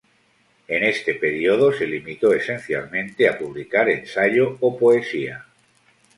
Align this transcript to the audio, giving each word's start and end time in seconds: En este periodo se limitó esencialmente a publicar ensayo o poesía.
En 0.67 0.83
este 0.83 1.13
periodo 1.13 1.71
se 1.71 1.85
limitó 1.85 2.33
esencialmente 2.33 3.29
a 3.29 3.37
publicar 3.37 3.87
ensayo 3.87 4.57
o 4.59 4.75
poesía. 4.75 5.45